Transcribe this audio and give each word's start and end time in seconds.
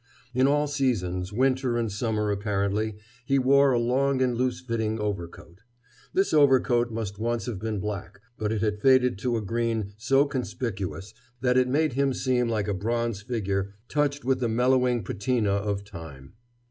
In 0.33 0.47
all 0.47 0.65
seasons, 0.65 1.31
winter 1.31 1.77
and 1.77 1.91
summer, 1.91 2.31
apparently, 2.31 2.95
he 3.23 3.37
wore 3.37 3.71
a 3.71 3.77
long 3.77 4.19
and 4.19 4.35
loose 4.35 4.59
fitting 4.59 4.99
overcoat. 4.99 5.61
This 6.11 6.33
overcoat 6.33 6.91
must 6.91 7.19
once 7.19 7.45
have 7.45 7.59
been 7.59 7.79
black, 7.79 8.19
but 8.35 8.51
it 8.51 8.61
had 8.61 8.81
faded 8.81 9.19
to 9.19 9.37
a 9.37 9.43
green 9.43 9.93
so 9.97 10.25
conspicuous 10.25 11.13
that 11.41 11.55
it 11.55 11.67
made 11.67 11.93
him 11.93 12.15
seem 12.15 12.49
like 12.49 12.67
a 12.67 12.73
bronze 12.73 13.21
figure 13.21 13.75
touched 13.87 14.25
with 14.25 14.39
the 14.39 14.49
mellowing 14.49 15.03
patina 15.03 15.51
of 15.51 15.83
time. 15.83 16.33